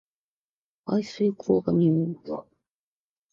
[0.83, 2.47] 排水溝が臭います